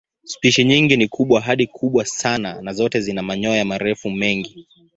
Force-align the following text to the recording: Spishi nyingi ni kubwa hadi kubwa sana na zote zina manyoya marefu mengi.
Spishi 0.23 0.63
nyingi 0.65 0.97
ni 0.97 1.07
kubwa 1.07 1.41
hadi 1.41 1.67
kubwa 1.67 2.05
sana 2.05 2.61
na 2.61 2.73
zote 2.73 3.01
zina 3.01 3.21
manyoya 3.21 3.65
marefu 3.65 4.09
mengi. 4.11 4.67